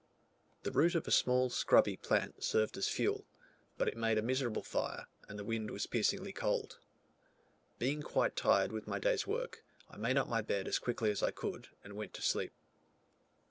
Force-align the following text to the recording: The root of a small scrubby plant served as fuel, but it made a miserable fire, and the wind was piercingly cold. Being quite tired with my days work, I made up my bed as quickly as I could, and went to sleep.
The 0.63 0.71
root 0.71 0.95
of 0.95 1.07
a 1.07 1.11
small 1.11 1.51
scrubby 1.51 1.95
plant 1.95 2.43
served 2.43 2.75
as 2.75 2.87
fuel, 2.87 3.23
but 3.77 3.87
it 3.87 3.95
made 3.95 4.17
a 4.17 4.23
miserable 4.23 4.63
fire, 4.63 5.05
and 5.29 5.37
the 5.37 5.43
wind 5.43 5.69
was 5.69 5.85
piercingly 5.85 6.33
cold. 6.33 6.79
Being 7.77 8.01
quite 8.01 8.35
tired 8.35 8.71
with 8.71 8.87
my 8.87 8.97
days 8.97 9.27
work, 9.27 9.63
I 9.91 9.97
made 9.97 10.17
up 10.17 10.27
my 10.27 10.41
bed 10.41 10.67
as 10.67 10.79
quickly 10.79 11.11
as 11.11 11.21
I 11.21 11.29
could, 11.29 11.67
and 11.83 11.93
went 11.95 12.15
to 12.15 12.23
sleep. 12.23 12.51